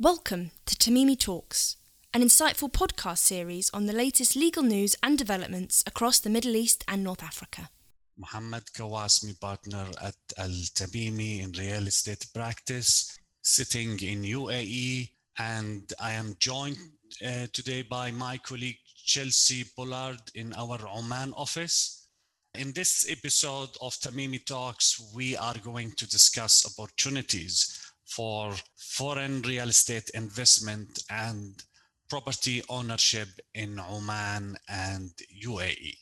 Welcome 0.00 0.52
to 0.66 0.76
Tamimi 0.76 1.18
Talks, 1.18 1.74
an 2.14 2.22
insightful 2.22 2.70
podcast 2.70 3.18
series 3.18 3.68
on 3.74 3.86
the 3.86 3.92
latest 3.92 4.36
legal 4.36 4.62
news 4.62 4.94
and 5.02 5.18
developments 5.18 5.82
across 5.88 6.20
the 6.20 6.30
Middle 6.30 6.54
East 6.54 6.84
and 6.86 7.02
North 7.02 7.20
Africa. 7.20 7.68
Mohammed 8.16 8.66
Kawasmi, 8.66 9.40
partner 9.40 9.86
at 10.00 10.14
Al 10.36 10.50
Tamimi 10.50 11.42
in 11.42 11.50
real 11.50 11.88
estate 11.88 12.24
practice, 12.32 13.18
sitting 13.42 13.98
in 13.98 14.22
UAE, 14.22 15.08
and 15.40 15.92
I 16.00 16.12
am 16.12 16.36
joined 16.38 16.78
uh, 17.26 17.48
today 17.52 17.82
by 17.82 18.12
my 18.12 18.38
colleague 18.38 18.78
Chelsea 19.04 19.64
Pollard 19.74 20.20
in 20.36 20.52
our 20.52 20.78
Oman 20.96 21.32
office. 21.32 22.06
In 22.54 22.70
this 22.72 23.04
episode 23.10 23.70
of 23.82 23.94
Tamimi 23.94 24.46
Talks, 24.46 25.12
we 25.12 25.36
are 25.36 25.58
going 25.58 25.90
to 25.96 26.08
discuss 26.08 26.64
opportunities 26.78 27.87
for 28.08 28.54
foreign 28.76 29.42
real 29.42 29.68
estate 29.68 30.10
investment 30.14 30.98
and 31.10 31.62
property 32.08 32.62
ownership 32.68 33.28
in 33.54 33.78
Oman 33.78 34.56
and 34.68 35.10
UAE. 35.44 35.94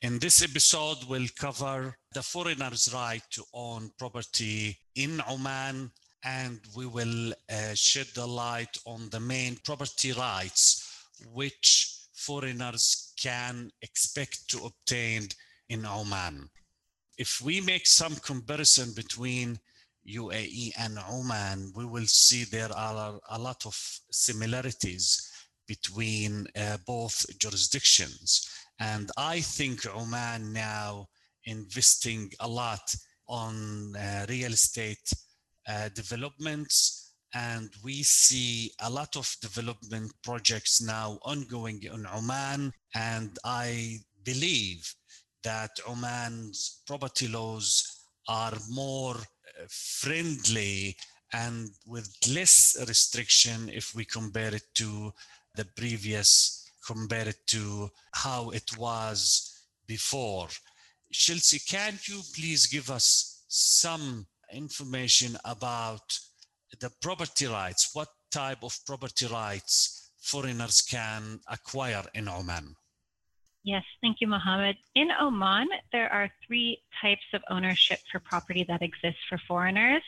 In 0.00 0.18
this 0.18 0.42
episode, 0.42 0.98
we'll 1.08 1.28
cover 1.38 1.96
the 2.12 2.22
foreigner's 2.22 2.92
right 2.92 3.22
to 3.30 3.44
own 3.52 3.90
property 3.98 4.78
in 4.94 5.22
Oman, 5.28 5.90
and 6.24 6.60
we 6.76 6.86
will 6.86 7.32
uh, 7.50 7.74
shed 7.74 8.06
the 8.14 8.26
light 8.26 8.76
on 8.86 9.08
the 9.10 9.20
main 9.20 9.56
property 9.64 10.12
rights 10.12 11.06
which 11.32 11.94
foreigners 12.14 13.12
can 13.20 13.70
expect 13.82 14.48
to 14.48 14.64
obtain 14.64 15.28
in 15.68 15.84
Oman. 15.84 16.48
If 17.16 17.40
we 17.40 17.60
make 17.60 17.86
some 17.86 18.16
comparison 18.16 18.92
between 18.94 19.58
UAE 20.08 20.72
and 20.78 20.98
Oman, 21.10 21.72
we 21.74 21.84
will 21.84 22.06
see 22.06 22.44
there 22.44 22.72
are 22.76 23.18
a 23.30 23.38
lot 23.38 23.64
of 23.66 23.76
similarities 24.10 25.30
between 25.66 26.46
uh, 26.56 26.76
both 26.86 27.26
jurisdictions. 27.38 28.48
And 28.80 29.10
I 29.16 29.40
think 29.40 29.86
Oman 29.86 30.52
now 30.52 31.08
investing 31.44 32.30
a 32.40 32.48
lot 32.48 32.94
on 33.28 33.96
uh, 33.96 34.26
real 34.28 34.52
estate 34.52 35.12
uh, 35.68 35.88
developments. 35.94 37.12
And 37.34 37.70
we 37.82 38.02
see 38.02 38.70
a 38.80 38.90
lot 38.90 39.16
of 39.16 39.34
development 39.40 40.12
projects 40.22 40.80
now 40.80 41.18
ongoing 41.22 41.82
in 41.82 42.06
Oman. 42.06 42.72
And 42.94 43.38
I 43.44 43.98
believe 44.22 44.94
that 45.42 45.70
Oman's 45.86 46.82
property 46.86 47.28
laws 47.28 48.04
are 48.28 48.54
more 48.70 49.16
Uh, 49.44 49.64
friendly 49.68 50.96
and 51.32 51.70
with 51.86 52.08
less 52.32 52.76
restriction 52.88 53.68
if 53.68 53.94
we 53.94 54.04
compare 54.04 54.54
it 54.54 54.62
to 54.74 55.12
the 55.54 55.64
previous, 55.76 56.70
compare 56.86 57.28
it 57.28 57.46
to 57.46 57.90
how 58.12 58.50
it 58.50 58.76
was 58.78 59.52
before. 59.86 60.48
Chelsea, 61.12 61.58
can 61.58 61.98
you 62.08 62.20
please 62.34 62.66
give 62.66 62.90
us 62.90 63.44
some 63.48 64.26
information 64.52 65.36
about 65.44 66.18
the 66.80 66.90
property 67.02 67.46
rights? 67.46 67.90
What 67.92 68.08
type 68.30 68.62
of 68.62 68.78
property 68.86 69.26
rights 69.26 70.10
foreigners 70.20 70.80
can 70.82 71.40
acquire 71.48 72.04
in 72.14 72.28
Oman? 72.28 72.74
Yes, 73.64 73.82
thank 74.02 74.20
you, 74.20 74.26
Mohammed. 74.26 74.76
In 74.94 75.08
Oman, 75.18 75.68
there 75.90 76.12
are 76.12 76.30
three 76.46 76.82
types 77.00 77.24
of 77.32 77.40
ownership 77.48 77.98
for 78.12 78.20
property 78.20 78.62
that 78.68 78.82
exist 78.82 79.16
for 79.26 79.38
foreigners. 79.48 80.02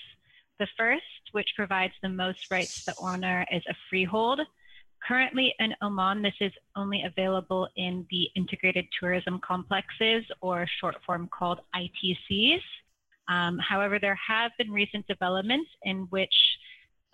The 0.58 0.68
first, 0.76 1.02
which 1.32 1.54
provides 1.56 1.94
the 2.02 2.10
most 2.10 2.50
rights 2.50 2.84
to 2.84 2.90
the 2.90 2.94
owner, 3.00 3.46
is 3.50 3.62
a 3.66 3.74
freehold. 3.88 4.40
Currently 5.08 5.54
in 5.58 5.74
Oman, 5.82 6.20
this 6.20 6.34
is 6.40 6.52
only 6.76 7.02
available 7.04 7.66
in 7.76 8.06
the 8.10 8.28
integrated 8.36 8.88
tourism 8.98 9.40
complexes 9.40 10.24
or 10.42 10.66
short 10.78 10.96
form 11.06 11.26
called 11.32 11.60
ITCs. 11.74 12.62
Um, 13.28 13.58
however, 13.58 13.98
there 13.98 14.18
have 14.28 14.52
been 14.58 14.70
recent 14.70 15.06
developments 15.06 15.70
in 15.82 16.06
which 16.10 16.34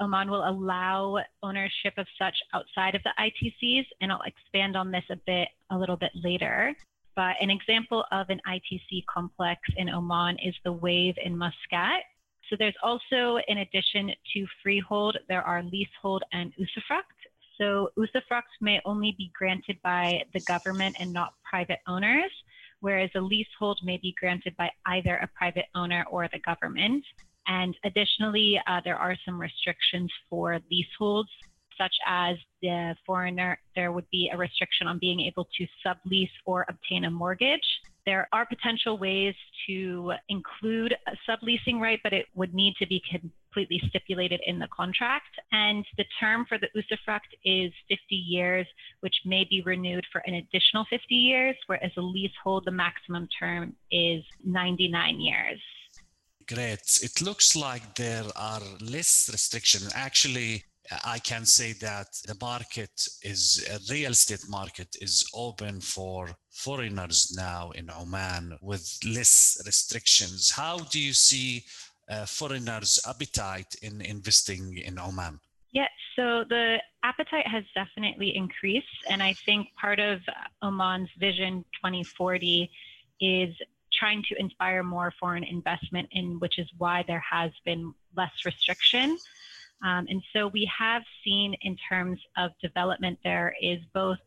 Oman 0.02 0.30
will 0.30 0.48
allow 0.48 1.18
ownership 1.42 1.94
of 1.96 2.06
such 2.18 2.34
outside 2.52 2.94
of 2.94 3.02
the 3.04 3.12
ITCs, 3.18 3.86
and 4.00 4.10
I'll 4.10 4.22
expand 4.22 4.76
on 4.76 4.90
this 4.90 5.04
a 5.10 5.16
bit 5.26 5.48
a 5.70 5.78
little 5.78 5.96
bit 5.96 6.10
later. 6.14 6.74
But 7.14 7.36
an 7.40 7.50
example 7.50 8.04
of 8.10 8.28
an 8.28 8.40
ITC 8.48 9.04
complex 9.06 9.60
in 9.76 9.88
Oman 9.88 10.38
is 10.42 10.54
the 10.64 10.72
Wave 10.72 11.14
in 11.24 11.36
Muscat. 11.36 12.02
So 12.50 12.56
there's 12.58 12.74
also, 12.82 13.38
in 13.48 13.58
addition 13.58 14.10
to 14.34 14.46
freehold, 14.62 15.16
there 15.28 15.42
are 15.42 15.62
leasehold 15.62 16.24
and 16.32 16.52
usufruct. 16.58 17.18
So 17.58 17.90
usufruct 17.96 18.50
may 18.60 18.80
only 18.84 19.14
be 19.16 19.30
granted 19.38 19.78
by 19.84 20.24
the 20.34 20.40
government 20.40 20.96
and 20.98 21.12
not 21.12 21.34
private 21.48 21.78
owners, 21.86 22.32
whereas 22.80 23.10
a 23.14 23.20
leasehold 23.20 23.78
may 23.84 23.98
be 23.98 24.14
granted 24.18 24.56
by 24.56 24.70
either 24.86 25.16
a 25.16 25.28
private 25.28 25.66
owner 25.74 26.04
or 26.10 26.28
the 26.32 26.40
government. 26.40 27.04
And 27.46 27.76
additionally, 27.84 28.60
uh, 28.66 28.80
there 28.84 28.96
are 28.96 29.16
some 29.24 29.40
restrictions 29.40 30.10
for 30.30 30.58
leaseholds, 30.70 31.30
such 31.78 31.94
as 32.06 32.36
the 32.60 32.94
foreigner, 33.04 33.58
there 33.74 33.92
would 33.92 34.08
be 34.10 34.30
a 34.32 34.36
restriction 34.36 34.86
on 34.86 34.98
being 34.98 35.20
able 35.20 35.48
to 35.58 35.66
sublease 35.84 36.30
or 36.44 36.66
obtain 36.68 37.04
a 37.04 37.10
mortgage. 37.10 37.66
There 38.04 38.28
are 38.32 38.46
potential 38.46 38.98
ways 38.98 39.34
to 39.68 40.12
include 40.28 40.94
a 41.06 41.12
subleasing 41.28 41.80
right, 41.80 42.00
but 42.02 42.12
it 42.12 42.26
would 42.34 42.52
need 42.52 42.74
to 42.80 42.86
be 42.86 43.00
completely 43.10 43.80
stipulated 43.88 44.40
in 44.46 44.58
the 44.58 44.68
contract. 44.74 45.38
And 45.52 45.84
the 45.96 46.04
term 46.18 46.44
for 46.48 46.58
the 46.58 46.68
usufruct 46.76 47.30
is 47.44 47.72
50 47.88 48.14
years, 48.14 48.66
which 49.00 49.14
may 49.24 49.46
be 49.48 49.62
renewed 49.62 50.04
for 50.10 50.22
an 50.26 50.34
additional 50.34 50.84
50 50.90 51.14
years, 51.14 51.56
whereas 51.66 51.92
a 51.96 52.00
leasehold, 52.00 52.64
the 52.64 52.72
maximum 52.72 53.28
term 53.38 53.76
is 53.90 54.24
99 54.44 55.20
years. 55.20 55.60
Great. 56.48 57.00
It 57.02 57.20
looks 57.20 57.54
like 57.56 57.94
there 57.94 58.24
are 58.36 58.62
less 58.80 59.28
restrictions. 59.32 59.92
Actually, 59.94 60.64
I 61.04 61.18
can 61.18 61.44
say 61.44 61.72
that 61.74 62.08
the 62.26 62.36
market 62.40 62.90
is 63.22 63.66
a 63.70 63.78
real 63.92 64.10
estate 64.10 64.48
market 64.48 64.96
is 65.00 65.28
open 65.34 65.80
for 65.80 66.30
foreigners 66.50 67.34
now 67.36 67.70
in 67.70 67.90
Oman 67.90 68.58
with 68.60 68.98
less 69.04 69.62
restrictions. 69.64 70.50
How 70.50 70.78
do 70.78 70.98
you 70.98 71.12
see 71.12 71.64
uh, 72.10 72.26
foreigners' 72.26 73.00
appetite 73.06 73.74
in 73.82 74.00
investing 74.00 74.78
in 74.78 74.98
Oman? 74.98 75.38
Yeah, 75.72 75.88
so 76.16 76.44
the 76.48 76.78
appetite 77.02 77.46
has 77.46 77.64
definitely 77.74 78.36
increased. 78.36 79.04
And 79.08 79.22
I 79.22 79.32
think 79.46 79.68
part 79.80 80.00
of 80.00 80.20
Oman's 80.60 81.08
Vision 81.18 81.64
2040 81.82 82.70
is 83.20 83.54
trying 84.02 84.22
to 84.30 84.34
inspire 84.40 84.82
more 84.82 85.12
foreign 85.20 85.44
investment 85.44 86.08
in 86.10 86.40
which 86.40 86.58
is 86.58 86.68
why 86.78 87.04
there 87.06 87.24
has 87.36 87.52
been 87.64 87.94
less 88.16 88.32
restriction. 88.44 89.16
Um, 89.84 90.06
and 90.08 90.20
so 90.32 90.48
we 90.48 90.68
have 90.76 91.02
seen 91.24 91.54
in 91.62 91.76
terms 91.88 92.18
of 92.36 92.50
development, 92.60 93.16
there 93.22 93.54
is 93.62 93.78
both 93.94 94.18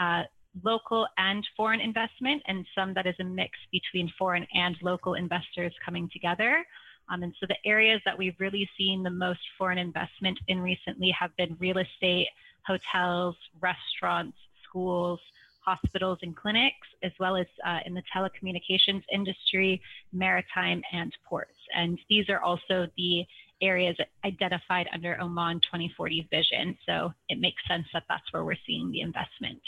uh, 0.00 0.24
local 0.64 1.06
and 1.18 1.46
foreign 1.56 1.80
investment, 1.80 2.42
and 2.48 2.66
some 2.76 2.94
that 2.94 3.06
is 3.06 3.14
a 3.20 3.24
mix 3.24 3.52
between 3.70 4.12
foreign 4.18 4.46
and 4.54 4.74
local 4.82 5.14
investors 5.14 5.72
coming 5.84 6.10
together. 6.12 6.64
Um, 7.08 7.22
and 7.22 7.32
so 7.38 7.46
the 7.46 7.56
areas 7.64 8.00
that 8.04 8.18
we've 8.18 8.38
really 8.40 8.68
seen 8.76 9.04
the 9.04 9.10
most 9.26 9.44
foreign 9.56 9.78
investment 9.78 10.38
in 10.48 10.60
recently 10.60 11.10
have 11.18 11.30
been 11.36 11.56
real 11.60 11.78
estate, 11.78 12.28
hotels, 12.66 13.36
restaurants, 13.60 14.36
schools, 14.64 15.20
hospitals 15.64 16.18
and 16.22 16.36
clinics, 16.36 16.86
as 17.02 17.12
well 17.18 17.36
as 17.36 17.46
uh, 17.66 17.78
in 17.86 17.94
the 17.94 18.02
telecommunications 18.14 19.02
industry, 19.12 19.80
maritime, 20.12 20.82
and 20.92 21.12
ports. 21.28 21.56
And 21.74 21.98
these 22.08 22.28
are 22.28 22.40
also 22.40 22.86
the 22.96 23.24
areas 23.60 23.96
identified 24.24 24.88
under 24.92 25.20
Oman 25.20 25.60
2040 25.60 26.28
vision. 26.30 26.76
So 26.86 27.12
it 27.28 27.38
makes 27.38 27.62
sense 27.68 27.86
that 27.92 28.02
that's 28.08 28.32
where 28.32 28.44
we're 28.44 28.56
seeing 28.66 28.90
the 28.90 29.00
investment. 29.00 29.60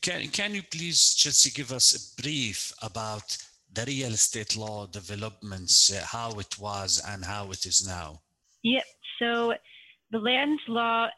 Can, 0.00 0.28
can 0.28 0.54
you 0.54 0.62
please, 0.62 1.14
Chelsea, 1.14 1.50
give 1.50 1.72
us 1.72 1.92
a 1.94 2.22
brief 2.22 2.72
about 2.82 3.36
the 3.72 3.84
real 3.86 4.12
estate 4.12 4.56
law 4.56 4.86
developments, 4.86 5.92
uh, 5.92 6.02
how 6.04 6.38
it 6.38 6.58
was 6.58 7.02
and 7.06 7.24
how 7.24 7.50
it 7.50 7.66
is 7.66 7.86
now? 7.86 8.20
Yep. 8.62 8.84
So 9.18 9.54
the 10.10 10.18
land 10.18 10.58
law 10.68 11.08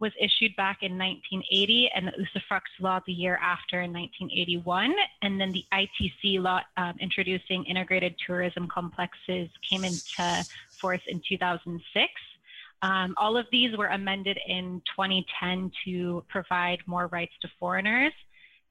was 0.00 0.12
issued 0.20 0.54
back 0.56 0.78
in 0.82 0.92
1980 0.92 1.90
and 1.94 2.06
the 2.06 2.12
usufruct 2.12 2.60
law 2.80 3.00
the 3.06 3.12
year 3.12 3.38
after 3.42 3.80
in 3.82 3.92
1981. 3.92 4.94
And 5.22 5.40
then 5.40 5.52
the 5.52 5.64
ITC 5.72 6.40
law 6.40 6.60
um, 6.76 6.94
introducing 7.00 7.64
integrated 7.64 8.14
tourism 8.24 8.68
complexes 8.68 9.48
came 9.68 9.84
into 9.84 10.44
force 10.70 11.02
in 11.08 11.20
2006. 11.28 12.12
Um, 12.80 13.14
all 13.16 13.36
of 13.36 13.46
these 13.50 13.76
were 13.76 13.88
amended 13.88 14.38
in 14.46 14.80
2010 14.94 15.72
to 15.84 16.24
provide 16.28 16.78
more 16.86 17.08
rights 17.08 17.32
to 17.42 17.48
foreigners. 17.58 18.12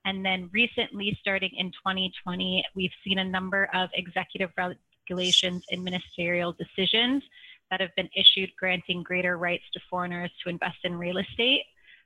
And 0.06 0.25
then 0.25 0.50
recently, 0.53 1.18
starting 1.19 1.51
in 1.57 1.71
2020, 1.71 2.63
we've 2.73 2.91
seen 3.03 3.19
a 3.19 3.25
number 3.25 3.69
of 3.73 3.89
executive 3.94 4.51
regulations 4.57 5.65
and 5.69 5.83
ministerial 5.83 6.53
decisions 6.53 7.23
that 7.72 7.81
have 7.81 7.96
been 7.96 8.10
issued 8.16 8.50
granting 8.58 9.04
greater 9.04 9.38
rights 9.38 9.64
to 9.74 9.80
foreigners 9.90 10.31
to 10.44 10.50
invest 10.50 10.78
in 10.84 10.98
real 10.98 11.18
estate. 11.18 11.64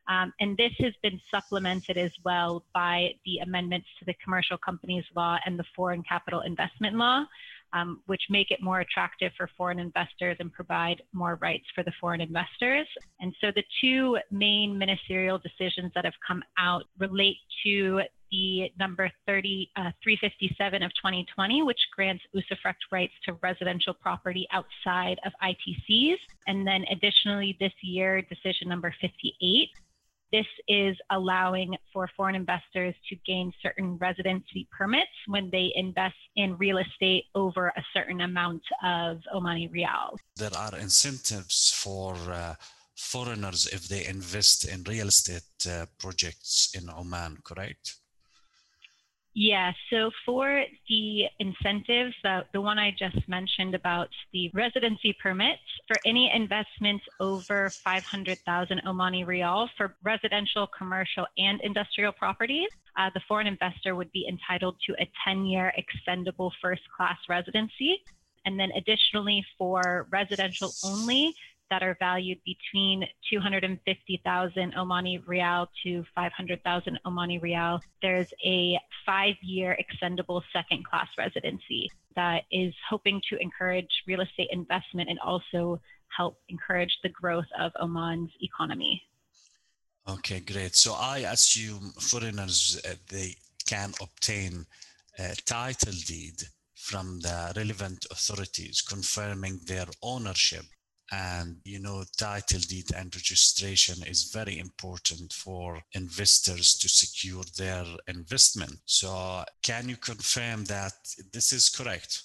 Um, 0.08 0.34
and 0.40 0.58
this 0.58 0.74
has 0.80 0.94
been 1.04 1.20
supplemented 1.30 1.98
as 1.98 2.12
well 2.26 2.64
by 2.74 3.12
the 3.26 3.38
amendments 3.38 3.88
to 4.00 4.06
the 4.06 4.16
Commercial 4.24 4.58
Companies 4.58 5.06
Law 5.16 5.38
and 5.46 5.58
the 5.58 5.64
Foreign 5.76 6.04
Capital 6.04 6.42
Investment 6.42 6.96
Law, 6.98 7.24
um, 7.74 8.02
which 8.08 8.24
make 8.30 8.52
it 8.52 8.62
more 8.62 8.80
attractive 8.80 9.32
for 9.38 9.50
foreign 9.56 9.80
investors 9.80 10.38
and 10.40 10.52
provide 10.52 11.02
more 11.14 11.38
rights 11.42 11.66
for 11.76 11.84
the 11.84 11.94
foreign 12.02 12.20
investors. 12.20 12.88
And 13.20 13.34
so 13.40 13.52
the 13.56 13.64
two 13.80 14.18
main 14.32 14.78
ministerial 14.78 15.38
decisions 15.40 15.92
that 15.96 16.06
have 16.06 16.16
come 16.28 16.44
out 16.58 16.84
relate 16.98 17.38
to 17.64 18.02
the 18.32 18.72
number 18.80 19.12
30, 19.28 19.70
uh, 19.76 19.92
357 20.04 20.84
of 20.84 20.92
2020, 20.96 21.64
which 21.64 21.80
grants 21.96 22.24
usufruct 22.36 22.82
rights 22.92 23.14
to 23.26 23.34
residential 23.42 23.94
property 23.94 24.48
outside 24.52 25.20
of 25.26 25.34
ITCs. 25.44 26.18
And 26.48 26.66
then 26.66 26.86
additionally, 26.92 27.58
this 27.60 27.74
year, 27.82 28.22
decision 28.22 28.70
number 28.70 28.94
58, 29.02 29.70
this 30.32 30.46
is 30.70 30.96
allowing 31.10 31.76
for 31.92 32.10
foreign 32.16 32.36
investors 32.36 32.96
to 33.10 33.16
gain 33.26 33.52
certain 33.62 33.98
residency 33.98 34.68
permits 34.72 35.12
when 35.28 35.50
they 35.52 35.74
invest 35.76 36.16
in 36.38 36.58
real 36.58 36.78
estate 36.78 37.26
over 37.36 37.68
a 37.68 37.84
certain 37.94 38.22
amount 38.22 38.64
of 38.82 39.20
Omani 39.36 39.70
Rial. 39.74 40.18
There 40.38 40.56
are 40.56 40.78
incentives 40.78 41.74
for 41.76 42.16
uh, 42.32 42.56
foreigners 42.96 43.68
if 43.68 43.90
they 43.90 44.06
invest 44.06 44.68
in 44.68 44.84
real 44.84 45.10
estate 45.10 45.44
uh, 45.70 45.86
projects 46.00 46.74
in 46.74 46.90
Oman, 46.90 47.40
correct? 47.44 48.01
Yeah, 49.34 49.72
so 49.90 50.12
for 50.26 50.66
the 50.90 51.26
incentives, 51.40 52.14
uh, 52.26 52.42
the 52.52 52.60
one 52.60 52.78
I 52.78 52.94
just 52.98 53.30
mentioned 53.30 53.76
about 53.76 54.10
the 54.34 54.52
residency 54.54 55.16
permits, 55.24 55.62
for 55.88 55.98
any 56.06 56.30
investments 56.34 57.06
over 57.22 57.70
500,000 57.70 58.82
Omani 58.86 59.26
Rial 59.26 59.70
for 59.78 59.96
residential, 60.04 60.68
commercial, 60.78 61.26
and 61.38 61.62
industrial 61.62 62.12
properties, 62.12 62.70
uh, 62.98 63.10
the 63.14 63.22
foreign 63.26 63.48
investor 63.48 63.96
would 63.96 64.12
be 64.12 64.28
entitled 64.28 64.76
to 64.88 64.96
a 65.00 65.10
10 65.26 65.46
year 65.46 65.72
extendable 65.80 66.52
first 66.62 66.82
class 66.96 67.18
residency. 67.30 68.04
And 68.46 68.60
then 68.60 68.72
additionally, 68.76 69.46
for 69.58 70.08
residential 70.12 70.74
only, 70.84 71.34
that 71.72 71.82
are 71.82 71.96
valued 72.00 72.38
between 72.46 73.08
250,000 73.32 74.74
Omani 74.74 75.24
Rial 75.26 75.68
to 75.84 76.04
500,000 76.14 77.00
Omani 77.06 77.42
Rial. 77.42 77.82
There's 78.02 78.32
a 78.46 78.78
five 79.06 79.36
year 79.42 79.76
extendable 79.82 80.42
second 80.54 80.86
class 80.86 81.08
residency 81.18 81.90
that 82.16 82.44
is 82.52 82.74
hoping 82.88 83.22
to 83.30 83.38
encourage 83.42 83.90
real 84.06 84.20
estate 84.22 84.50
investment 84.52 85.10
and 85.10 85.18
also 85.20 85.80
help 86.16 86.38
encourage 86.50 86.96
the 87.04 87.10
growth 87.10 87.52
of 87.58 87.72
Oman's 87.80 88.32
economy. 88.42 89.02
Okay, 90.10 90.42
great. 90.42 90.76
So 90.76 90.94
I 90.94 91.20
assume 91.20 91.94
foreigners 92.00 92.82
uh, 92.84 92.96
they 93.10 93.36
can 93.66 93.94
obtain 94.02 94.66
a 95.18 95.36
title 95.46 95.94
deed 96.06 96.42
from 96.76 97.22
the 97.22 97.54
relevant 97.56 98.06
authorities 98.12 98.82
confirming 98.82 99.62
their 99.68 99.86
ownership 100.02 100.66
and 101.12 101.58
you 101.66 101.80
know 101.80 102.04
title 102.18 102.60
deed 102.60 102.92
and 102.96 103.14
registration 103.16 104.04
is 104.08 104.32
very 104.32 104.58
important 104.60 105.34
for 105.34 105.82
investors 105.94 106.74
to 106.76 106.88
secure 106.88 107.44
their 107.58 107.86
investment. 108.08 108.78
So 108.86 109.44
can 109.62 109.90
you 109.90 109.98
confirm 109.98 110.66
that 110.66 110.94
this 111.34 111.52
is 111.52 111.70
correct? 111.70 112.24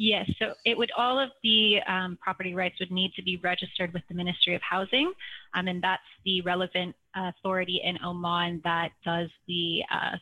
Yes, 0.00 0.30
so 0.38 0.54
it 0.64 0.78
would 0.78 0.92
all 0.96 1.18
of 1.18 1.30
the 1.42 1.80
um, 1.88 2.16
property 2.22 2.54
rights 2.54 2.76
would 2.78 2.92
need 2.92 3.12
to 3.14 3.22
be 3.22 3.36
registered 3.38 3.92
with 3.92 4.04
the 4.08 4.14
Ministry 4.14 4.54
of 4.54 4.62
Housing, 4.62 5.12
um, 5.54 5.66
and 5.66 5.82
that's 5.82 6.02
the 6.24 6.40
relevant 6.42 6.94
authority 7.16 7.80
in 7.82 7.98
Oman 8.04 8.60
that 8.62 8.92
does 9.04 9.28
the 9.48 9.82
uh, 9.90 10.16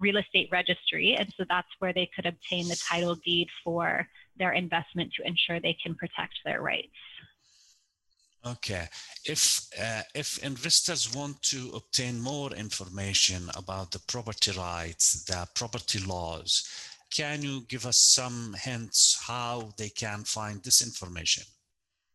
real 0.00 0.16
estate 0.16 0.48
registry, 0.50 1.14
and 1.18 1.30
so 1.36 1.44
that's 1.46 1.68
where 1.78 1.92
they 1.92 2.08
could 2.16 2.24
obtain 2.24 2.68
the 2.68 2.82
title 2.88 3.16
deed 3.16 3.48
for 3.62 4.08
their 4.38 4.52
investment 4.52 5.12
to 5.16 5.26
ensure 5.26 5.60
they 5.60 5.76
can 5.82 5.94
protect 5.94 6.34
their 6.44 6.62
rights. 6.62 6.88
Okay. 8.46 8.86
If 9.24 9.66
uh, 9.80 10.02
if 10.14 10.38
investors 10.44 11.14
want 11.14 11.42
to 11.42 11.72
obtain 11.74 12.20
more 12.20 12.50
information 12.52 13.50
about 13.56 13.90
the 13.90 13.98
property 13.98 14.52
rights, 14.52 15.24
the 15.24 15.46
property 15.54 15.98
laws, 15.98 16.64
can 17.10 17.42
you 17.42 17.62
give 17.68 17.84
us 17.84 17.98
some 17.98 18.54
hints 18.62 19.18
how 19.26 19.70
they 19.76 19.88
can 19.88 20.24
find 20.24 20.62
this 20.62 20.82
information? 20.82 21.44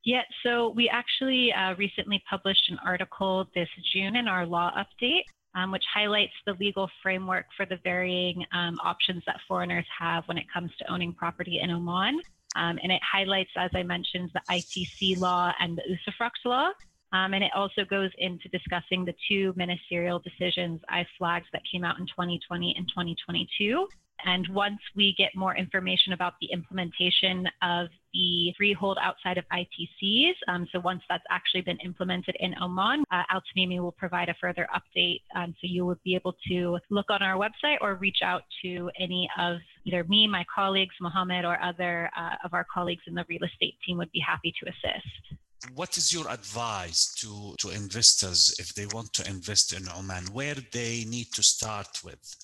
Yeah, 0.06 0.24
so 0.44 0.70
we 0.70 0.90
actually 0.90 1.54
uh, 1.54 1.75
recently 1.75 2.22
published 2.30 2.70
an 2.70 2.78
article 2.86 3.46
this 3.56 3.70
June 3.94 4.18
in 4.18 4.28
our 4.28 4.46
law 4.46 4.72
update, 4.78 5.24
um, 5.55 5.71
which 5.71 5.83
highlights 5.94 6.33
the 6.45 6.53
legal 6.59 6.89
framework 7.01 7.45
for 7.55 7.65
the 7.65 7.77
varying 7.83 8.45
um, 8.53 8.79
options 8.83 9.23
that 9.25 9.39
foreigners 9.47 9.85
have 9.97 10.27
when 10.27 10.38
it 10.38 10.45
comes 10.51 10.71
to 10.77 10.91
owning 10.91 11.13
property 11.13 11.59
in 11.59 11.69
Oman. 11.69 12.19
Um, 12.55 12.79
and 12.83 12.91
it 12.91 13.01
highlights, 13.09 13.51
as 13.57 13.71
I 13.73 13.83
mentioned, 13.83 14.31
the 14.33 14.41
ITC 14.50 15.19
law 15.19 15.51
and 15.59 15.77
the 15.77 15.83
usufruct 15.83 16.45
law. 16.45 16.69
Um, 17.11 17.33
and 17.33 17.44
it 17.44 17.51
also 17.55 17.85
goes 17.85 18.09
into 18.17 18.50
discussing 18.50 19.05
the 19.05 19.13
two 19.29 19.53
ministerial 19.55 20.19
decisions 20.19 20.81
I 20.89 21.05
flagged 21.17 21.45
that 21.53 21.61
came 21.71 21.83
out 21.83 22.00
in 22.00 22.07
2020 22.07 22.75
and 22.75 22.88
2022. 22.89 23.88
And 24.25 24.48
once 24.50 24.80
we 24.95 25.13
get 25.18 25.31
more 25.36 25.56
information 25.56 26.13
about 26.13 26.33
the 26.39 26.48
implementation 26.51 27.48
of 27.62 27.88
the 28.13 28.54
freehold 28.57 28.98
outside 29.01 29.38
of 29.38 29.44
ITCs, 29.51 30.33
um, 30.48 30.68
so 30.71 30.80
once 30.80 31.01
that's 31.10 31.24
actually 31.30 31.62
been 31.62 31.77
implemented 31.80 32.36
in 32.39 32.56
Oman, 32.62 33.04
uh, 33.12 33.24
Al 33.30 33.42
Tamimi 33.42 33.81
will 33.81 33.92
provide 33.92 34.30
a 34.30 34.36
further 34.39 34.68
update. 34.74 35.21
Um, 35.36 35.54
so 35.60 35.68
you 35.68 35.86
will 35.86 36.00
be 36.04 36.15
able 36.15 36.36
to 36.48 36.77
look 36.89 37.10
on 37.10 37.21
our 37.21 37.38
website 37.38 37.77
or 37.81 37.95
reach 37.95 38.19
out 38.24 38.44
to 38.63 38.89
any 39.00 39.30
of 39.38 39.57
either 39.86 40.04
me, 40.06 40.27
my 40.27 40.45
colleagues, 40.54 40.95
Mohammed, 41.01 41.44
or 41.44 41.62
other 41.62 42.10
uh, 42.15 42.36
of 42.45 42.54
our 42.54 42.65
colleagues 42.74 43.04
in 43.07 43.15
the 43.15 43.25
real 43.27 43.44
estate 43.44 43.75
team 43.86 43.98
would 43.98 44.12
be 44.12 44.19
happy 44.19 44.54
to 44.63 44.69
assist 44.69 45.38
what 45.75 45.98
is 45.98 46.13
your 46.13 46.27
advice 46.30 47.13
to, 47.15 47.56
to 47.57 47.69
investors 47.69 48.56
if 48.60 48.74
they 48.75 48.86
want 48.88 49.13
to 49.13 49.27
invest 49.30 49.74
in 49.74 49.88
Oman? 49.98 50.25
Where 50.33 50.56
they 50.56 51.06
need 51.07 51.31
to 51.33 51.44
start 51.44 52.01
with? 52.04 52.36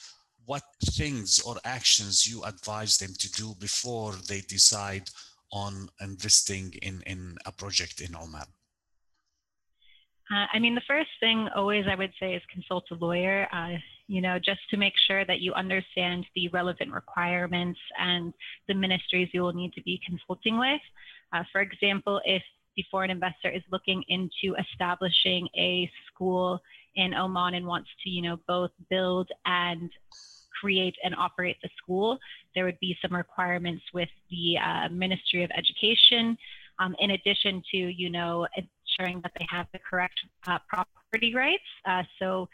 What 0.50 0.63
things 0.84 1.40
or 1.46 1.57
actions 1.63 2.28
you 2.28 2.44
advise 2.44 2.98
them 2.98 3.13
to 3.19 3.31
do 3.34 3.54
before 3.60 4.13
they 4.28 4.42
decide 4.42 5.07
on 5.54 5.88
investing 6.01 6.74
in, 6.81 7.04
in 7.06 7.38
a 7.46 7.51
project 7.51 8.01
in 8.01 8.16
Oman? 8.16 8.50
Uh, 10.31 10.48
I 10.51 10.57
mean, 10.57 10.74
the 10.74 10.88
first 10.88 11.12
thing 11.19 11.47
always 11.56 11.85
I 11.88 11.94
would 11.94 12.14
say 12.19 12.33
is 12.33 12.42
consult 12.52 12.85
a 12.90 12.95
lawyer, 12.95 13.47
uh, 13.54 13.78
you 14.07 14.21
know, 14.21 14.40
just 14.40 14.62
to 14.71 14.78
make 14.78 14.94
sure 15.07 15.23
that 15.23 15.40
you 15.40 15.54
understand 15.54 16.26
the 16.35 16.47
relevant 16.47 16.92
requirements 16.94 17.80
and 18.00 18.33
the 18.68 18.73
ministries 18.73 19.30
you 19.31 19.44
will 19.44 19.54
need 19.54 19.73
to 19.73 19.83
be 19.83 20.02
consulting 20.04 20.57
with. 20.57 20.81
Uh, 21.31 21.44
for 21.52 21.62
example, 21.62 22.21
if 22.26 22.42
the 22.76 22.83
foreign 22.90 23.12
investor 23.12 23.52
is 23.52 23.62
looking 23.71 24.04
into 24.07 24.56
establishing 24.59 25.47
a 25.56 25.88
school 26.07 26.59
in 26.95 27.14
Oman 27.14 27.54
and 27.54 27.68
wants 27.68 27.90
to, 28.04 28.09
you 28.09 28.23
know, 28.23 28.40
both 28.47 28.71
build 28.90 29.30
and 29.45 29.92
create 30.59 30.95
and 31.04 31.16
operate 31.16 31.57
the 31.63 31.69
school, 31.81 32.18
there 32.56 32.66
would 32.66 32.80
be 32.80 32.97
some 33.01 33.16
requirements 33.16 33.83
with 33.94 34.09
the 34.30 34.57
uh, 34.57 34.89
Ministry 34.89 35.44
of 35.44 35.51
Education, 35.51 36.37
um, 36.80 36.95
in 36.99 37.11
addition 37.11 37.61
to, 37.71 37.78
you 37.78 38.09
know, 38.09 38.47
ensuring 38.56 39.21
that 39.21 39.31
they 39.37 39.45
have 39.49 39.68
the 39.73 39.80
correct 39.89 40.19
uh, 40.47 40.59
property 40.68 41.33
rights. 41.35 41.63
Uh, 41.85 42.04
so 42.19 42.47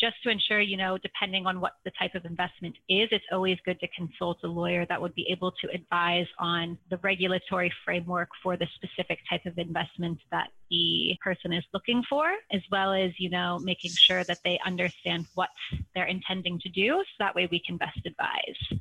just 0.00 0.16
to 0.22 0.30
ensure, 0.30 0.60
you 0.60 0.76
know, 0.76 0.96
depending 0.98 1.46
on 1.46 1.60
what 1.60 1.72
the 1.84 1.90
type 1.98 2.14
of 2.14 2.24
investment 2.24 2.76
is, 2.88 3.08
it's 3.10 3.24
always 3.32 3.58
good 3.64 3.80
to 3.80 3.88
consult 3.88 4.38
a 4.44 4.46
lawyer 4.46 4.86
that 4.86 5.00
would 5.00 5.14
be 5.14 5.26
able 5.30 5.52
to 5.52 5.68
advise 5.72 6.26
on 6.38 6.78
the 6.90 6.98
regulatory 6.98 7.72
framework 7.84 8.28
for 8.42 8.56
the 8.56 8.66
specific 8.74 9.18
type 9.28 9.44
of 9.46 9.58
investment 9.58 10.18
that 10.30 10.48
the 10.70 11.16
person 11.22 11.52
is 11.52 11.64
looking 11.74 12.02
for, 12.08 12.32
as 12.52 12.62
well 12.70 12.92
as, 12.92 13.10
you 13.18 13.30
know, 13.30 13.58
making 13.58 13.90
sure 13.90 14.22
that 14.24 14.38
they 14.44 14.58
understand 14.64 15.26
what 15.34 15.50
they're 15.94 16.06
intending 16.06 16.60
to 16.60 16.68
do. 16.68 17.02
So 17.04 17.14
that 17.18 17.34
way 17.34 17.48
we 17.50 17.60
can 17.60 17.76
best 17.76 17.98
advise. 18.06 18.80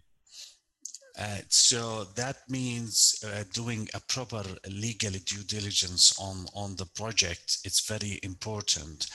Uh, 1.20 1.40
so 1.50 2.04
that 2.16 2.38
means 2.48 3.24
uh, 3.26 3.44
doing 3.52 3.90
a 3.96 4.00
proper 4.02 4.44
legal 4.70 5.12
due 5.26 5.44
diligence 5.44 6.16
on, 6.20 6.46
on 6.54 6.76
the 6.76 6.86
project. 6.86 7.58
It's 7.64 7.88
very 7.88 8.20
important. 8.22 9.08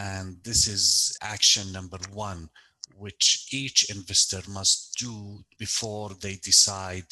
And 0.00 0.38
this 0.42 0.66
is 0.66 1.14
action 1.20 1.72
number 1.72 1.98
one, 2.14 2.48
which 2.96 3.48
each 3.52 3.90
investor 3.90 4.40
must 4.48 4.96
do 4.98 5.44
before 5.58 6.10
they 6.22 6.36
decide 6.36 7.08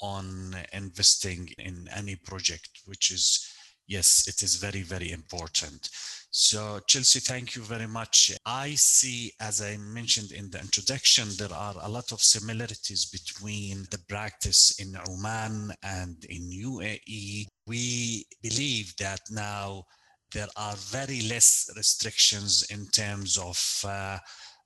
on 0.00 0.56
investing 0.72 1.50
in 1.58 1.86
any 1.94 2.16
project, 2.16 2.70
which 2.86 3.10
is 3.10 3.46
yes, 3.86 4.26
it 4.26 4.42
is 4.42 4.54
very, 4.54 4.82
very 4.82 5.10
important. 5.10 5.90
So, 6.30 6.80
Chelsea, 6.86 7.20
thank 7.20 7.56
you 7.56 7.62
very 7.62 7.88
much. 7.88 8.30
I 8.46 8.74
see, 8.76 9.32
as 9.40 9.60
I 9.60 9.76
mentioned 9.76 10.32
in 10.32 10.48
the 10.48 10.60
introduction, 10.60 11.28
there 11.36 11.52
are 11.52 11.74
a 11.82 11.88
lot 11.88 12.12
of 12.12 12.22
similarities 12.22 13.04
between 13.06 13.86
the 13.90 13.98
practice 14.08 14.78
in 14.78 14.96
Oman 15.08 15.72
and 15.82 16.24
in 16.24 16.48
UAE. 16.48 17.48
We 17.66 18.24
believe 18.42 18.94
that 18.98 19.20
now 19.30 19.84
there 20.32 20.48
are 20.56 20.74
very 20.76 21.22
less 21.22 21.70
restrictions 21.76 22.64
in 22.70 22.86
terms 22.88 23.36
of 23.36 23.84
uh, 23.86 24.18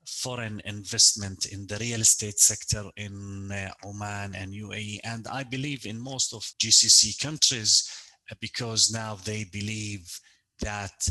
foreign 0.06 0.61
investment 0.64 1.47
in 1.47 1.66
the 1.66 1.78
real 1.78 2.00
estate 2.00 2.38
sector 2.38 2.85
in 2.97 3.50
uh, 3.50 3.71
Oman 3.85 4.35
and 4.35 4.52
UAE. 4.52 5.00
And 5.04 5.26
I 5.28 5.44
believe 5.44 5.87
in 5.87 5.99
most 5.99 6.35
of 6.35 6.42
GCC 6.62 7.21
countries, 7.21 7.88
uh, 8.30 8.35
because 8.40 8.92
now 8.92 9.16
they 9.25 9.44
believe 9.44 10.06
that 10.61 11.09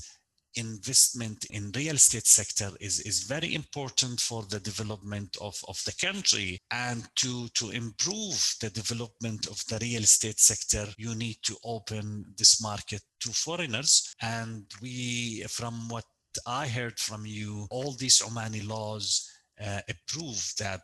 investment 0.56 1.46
in 1.46 1.72
real 1.76 1.96
estate 1.96 2.28
sector 2.28 2.70
is, 2.80 3.00
is 3.02 3.24
very 3.24 3.56
important 3.56 4.20
for 4.20 4.44
the 4.44 4.60
development 4.60 5.38
of, 5.42 5.56
of 5.68 5.82
the 5.86 5.94
country. 6.00 6.60
And 6.72 7.04
to, 7.18 7.48
to 7.50 7.72
improve 7.72 8.56
the 8.62 8.70
development 8.70 9.48
of 9.48 9.64
the 9.68 9.80
real 9.82 10.04
estate 10.04 10.40
sector 10.40 10.88
you 10.98 11.16
need 11.16 11.38
to 11.44 11.58
open 11.64 12.26
this 12.38 12.62
market 12.62 13.02
to 13.22 13.30
foreigners. 13.30 14.16
And 14.22 14.66
we 14.82 15.44
from 15.48 15.90
what 15.90 16.06
i 16.48 16.68
heard 16.68 16.98
from 17.00 17.26
you 17.28 17.68
all 17.70 17.92
these 17.94 18.20
omani 18.22 18.68
laws 18.68 19.30
uh, 19.64 19.82
prove 20.08 20.54
that 20.58 20.82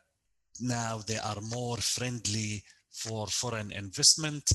now 0.62 1.00
they 1.08 1.18
are 1.18 1.42
more 1.42 1.78
friendly 1.78 2.64
for 2.92 3.28
foreign 3.28 3.72
investment. 3.72 4.52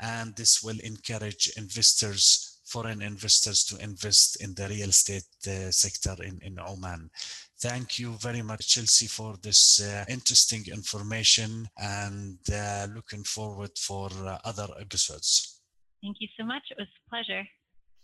And 0.00 0.36
this 0.36 0.62
will 0.62 0.78
encourage 0.80 1.52
investors 1.56 2.55
foreign 2.66 3.00
investors 3.00 3.64
to 3.64 3.82
invest 3.82 4.42
in 4.42 4.54
the 4.54 4.68
real 4.68 4.88
estate 4.88 5.24
uh, 5.46 5.70
sector 5.70 6.14
in, 6.22 6.38
in 6.42 6.58
Oman. 6.58 7.10
Thank 7.58 7.98
you 7.98 8.16
very 8.20 8.42
much, 8.42 8.68
Chelsea, 8.68 9.06
for 9.06 9.36
this 9.42 9.80
uh, 9.80 10.04
interesting 10.08 10.64
information 10.72 11.68
and 11.78 12.38
uh, 12.52 12.86
looking 12.94 13.24
forward 13.24 13.70
for 13.78 14.10
uh, 14.24 14.38
other 14.44 14.68
episodes. 14.80 15.60
Thank 16.02 16.16
you 16.20 16.28
so 16.38 16.44
much. 16.44 16.62
It 16.70 16.76
was 16.78 16.88
a 16.88 17.10
pleasure. 17.10 17.44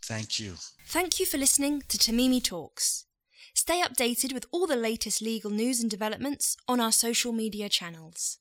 Thank 0.05 0.41
you. 0.41 0.55
Thank 0.87 1.21
you 1.21 1.27
for 1.27 1.39
listening 1.39 1.83
to 1.89 1.99
Tamimi 1.99 2.43
Talks. 2.43 3.05
Stay 3.55 3.83
updated 3.83 4.33
with 4.33 4.47
all 4.51 4.67
the 4.67 4.77
latest 4.77 5.21
legal 5.21 5.51
news 5.51 5.81
and 5.81 5.91
developments 5.91 6.57
on 6.67 6.81
our 6.81 6.93
social 6.93 7.33
media 7.33 7.69
channels. 7.69 8.39